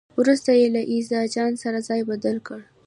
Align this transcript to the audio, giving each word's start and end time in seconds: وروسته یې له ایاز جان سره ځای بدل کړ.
وروسته 0.19 0.51
یې 0.59 0.67
له 0.75 0.81
ایاز 0.91 1.11
جان 1.35 1.51
سره 1.63 1.77
ځای 1.87 2.01
بدل 2.11 2.37
کړ. 2.47 2.59